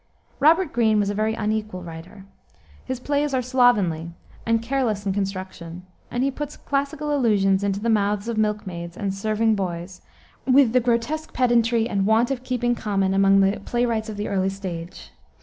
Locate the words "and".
4.47-4.59, 6.09-6.23, 8.97-9.13, 11.87-12.07